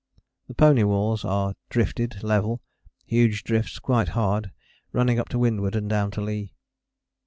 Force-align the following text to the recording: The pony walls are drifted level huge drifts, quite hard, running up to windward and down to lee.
The 0.47 0.55
pony 0.55 0.81
walls 0.81 1.23
are 1.23 1.53
drifted 1.69 2.23
level 2.23 2.63
huge 3.05 3.43
drifts, 3.43 3.77
quite 3.77 4.09
hard, 4.17 4.49
running 4.91 5.19
up 5.19 5.29
to 5.29 5.37
windward 5.37 5.75
and 5.75 5.87
down 5.87 6.09
to 6.17 6.21
lee. 6.21 6.55